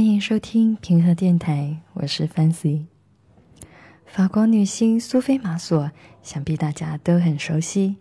[0.00, 2.86] 欢迎收听平和电台，我是 Fancy。
[4.06, 5.90] 法国女星苏菲玛索，
[6.22, 7.96] 想必大家都很熟悉。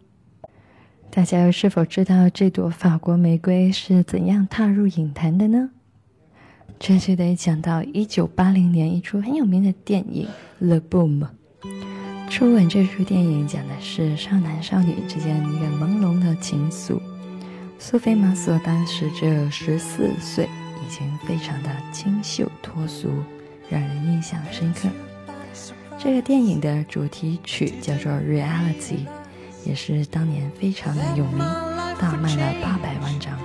[1.11, 5.71] 大家又是否知道这朵法国玫瑰是怎样踏入影坛的呢？
[6.79, 10.25] 这就得讲到一九八零年一出很有名的电影
[10.65, 11.27] 《The Boom》。
[12.29, 17.01] 初吻这出电影讲的是少男少女之间一个朦胧的情愫。
[17.77, 20.47] 苏菲玛索当时只有十四岁。
[20.83, 23.09] 已经非常的清秀脱俗，
[23.69, 24.89] 让人印象深刻。
[25.97, 29.05] 这个电影的主题曲叫做《Reality》，
[29.65, 31.39] 也是当年非常的有名，
[31.99, 33.37] 大卖了八百万张。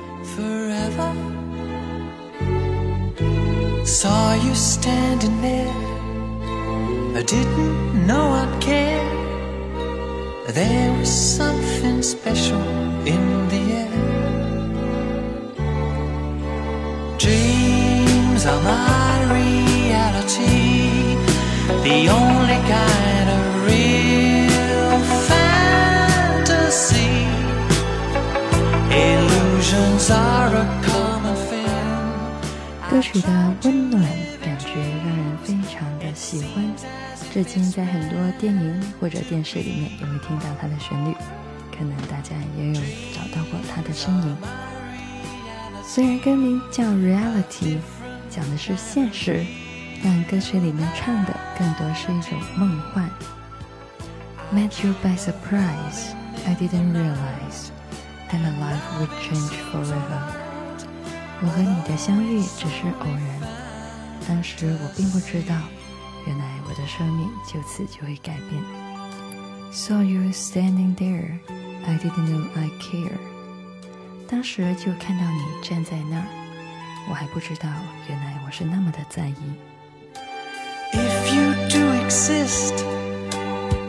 [18.44, 21.16] Dreams are my reality
[21.82, 27.12] the only kind of real fantasy
[28.91, 31.70] illusions are a common thing
[32.91, 33.28] 歌曲的
[33.64, 34.02] 温暖
[34.42, 36.64] 感觉让人非常的喜欢
[37.32, 41.14] 至今在很多电影或者电视里面也会听到它的旋律
[41.76, 42.80] 可能大家也有
[43.14, 44.36] 找到过它的身影
[45.86, 47.76] 虽然歌名叫《Reality》，
[48.34, 49.46] 讲的是现实，
[50.02, 53.08] 但歌曲里面唱的更多是一种梦幻。
[54.52, 56.12] Met you by surprise,
[56.44, 57.70] I didn't realize
[58.28, 60.20] that my life would change forever。
[61.42, 63.48] 我和你的相遇只是偶然，
[64.26, 65.54] 当时我并不知道，
[66.26, 68.60] 原来我的生命就此就会改变。
[69.72, 71.38] Saw you standing there,
[71.86, 73.16] I didn't know I care。
[74.26, 76.26] 当时就看到你站在那儿，
[77.09, 77.67] 我还不知道，
[78.08, 79.35] 原来我是那么的在意。
[80.94, 82.73] If you do exist,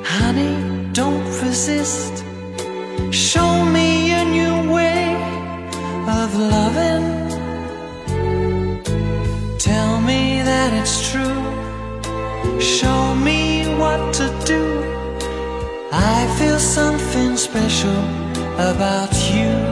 [0.05, 2.23] honey, don't resist.
[3.11, 5.17] Show me a new way
[6.07, 7.29] of loving.
[9.59, 11.41] Tell me that it's true.
[12.61, 14.85] Show me what to do.
[15.93, 18.05] I feel something special
[18.59, 19.64] about you.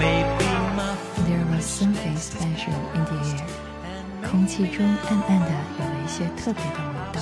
[0.00, 0.50] maybe
[1.28, 3.46] there was something special in the air
[4.28, 7.20] 空气中暗暗的有了一些特别的味道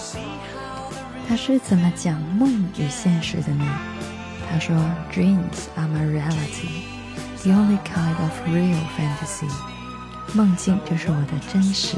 [1.28, 3.64] 他是怎么讲梦与现实的呢
[4.50, 4.74] 他说
[5.12, 6.86] dreams are my reality
[7.42, 9.50] the only kind of real fantasy
[10.32, 11.96] 梦境就是我的真实，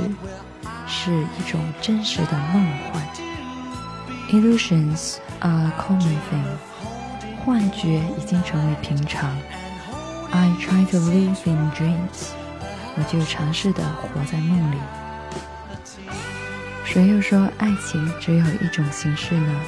[0.86, 3.02] 是一种真实的梦幻。
[4.30, 6.44] Illusions are common thing，
[7.44, 9.36] 幻觉已经成为平常。
[10.30, 12.32] I try to live in dreams，
[12.96, 14.76] 我就尝试的活在梦里。
[16.84, 19.60] 谁又说爱情只有一种形式呢？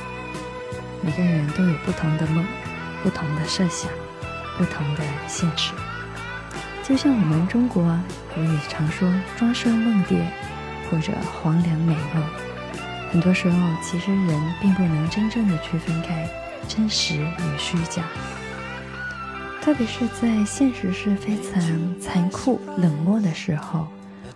[1.03, 2.45] 每个人都有不同的梦，
[3.03, 3.91] 不同的设想，
[4.59, 5.73] 不同的现实。
[6.83, 7.83] 就像我们中国
[8.35, 10.27] 古语常说“庄生梦蝶”
[10.91, 12.25] 或者“黄粱美梦”，
[13.13, 16.29] 很多时候其实人并不能真正的区分开
[16.69, 18.03] 真实与虚假。
[19.61, 23.89] 特别是在现实是非常残酷冷漠的时候，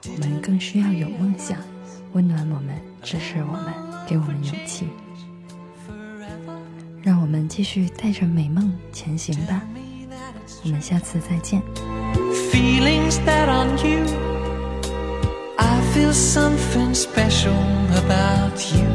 [0.05, 1.57] 我们更需要有梦想，
[2.13, 3.73] 温暖我们，支持我们，
[4.07, 4.89] 给我们勇气。
[7.03, 9.63] 让我们继续带着美梦前行吧。
[10.65, 11.63] 我们下次再见。
[12.51, 14.30] feelings that on you
[15.95, 17.63] feel something special
[18.03, 18.89] about you.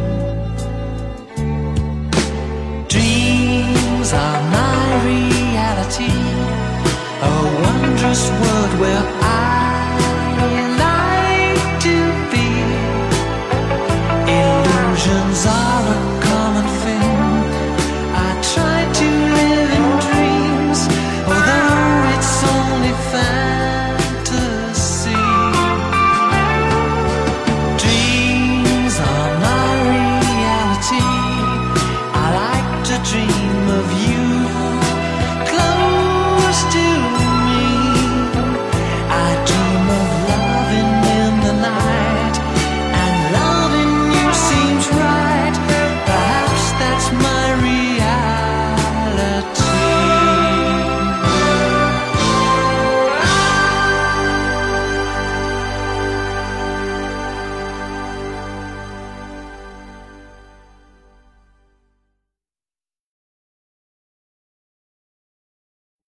[2.88, 6.16] Dreams are my reality,
[7.22, 9.15] a wondrous world where